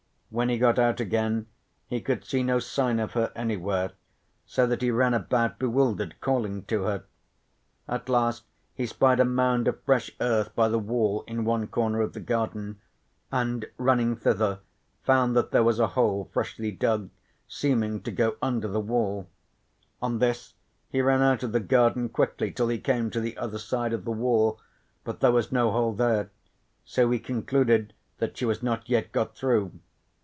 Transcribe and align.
When 0.33 0.47
he 0.47 0.57
got 0.57 0.79
out 0.79 1.01
again 1.01 1.47
he 1.87 1.99
could 1.99 2.23
see 2.23 2.41
no 2.41 2.59
sign 2.59 3.01
of 3.01 3.11
her 3.15 3.33
anywhere, 3.35 3.91
so 4.45 4.65
that 4.65 4.81
he 4.81 4.89
ran 4.89 5.13
about 5.13 5.59
bewildered, 5.59 6.15
calling 6.21 6.63
to 6.67 6.83
her. 6.83 7.03
At 7.85 8.07
last 8.07 8.45
he 8.73 8.85
spied 8.85 9.19
a 9.19 9.25
mound 9.25 9.67
of 9.67 9.83
fresh 9.83 10.09
earth 10.21 10.55
by 10.55 10.69
the 10.69 10.79
wall 10.79 11.25
in 11.27 11.43
one 11.43 11.67
corner 11.67 11.99
of 11.99 12.13
the 12.13 12.21
garden, 12.21 12.79
and 13.29 13.65
running 13.75 14.15
thither 14.15 14.61
found 15.03 15.35
that 15.35 15.51
there 15.51 15.65
was 15.65 15.79
a 15.81 15.87
hole 15.87 16.29
freshly 16.31 16.71
dug 16.71 17.09
seeming 17.49 17.99
to 18.03 18.11
go 18.13 18.37
under 18.41 18.69
the 18.69 18.79
wall. 18.79 19.27
On 20.01 20.19
this 20.19 20.53
he 20.89 21.01
ran 21.01 21.21
out 21.21 21.43
of 21.43 21.51
the 21.51 21.59
garden 21.59 22.07
quickly 22.07 22.51
till 22.53 22.69
he 22.69 22.79
came 22.79 23.09
to 23.11 23.19
the 23.19 23.35
other 23.37 23.59
side 23.59 23.91
of 23.91 24.05
the 24.05 24.11
wall, 24.13 24.61
but 25.03 25.19
there 25.19 25.33
was 25.33 25.51
no 25.51 25.71
hole 25.73 25.91
there, 25.91 26.31
so 26.85 27.11
he 27.11 27.19
concluded 27.19 27.91
that 28.19 28.37
she 28.37 28.45
was 28.45 28.63
not 28.63 28.87
yet 28.89 29.11
got 29.11 29.35
through. 29.35 29.73